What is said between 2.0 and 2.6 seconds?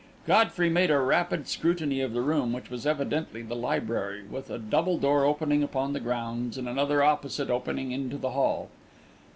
of the room,